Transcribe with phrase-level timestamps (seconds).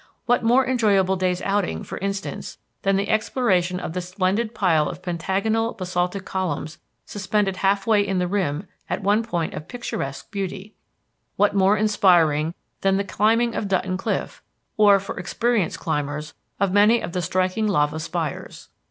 [0.25, 5.03] What more enjoyable day's outing, for instance, than the exploration of the splendid pile of
[5.03, 10.73] pentagonal basaltic columns suspended half way in the rim at one point of picturesque beauty?
[11.35, 14.41] What more inspiring than the climbing of Dutton Cliff,
[14.75, 18.69] or, for experienced climbers, of many of the striking lava spires?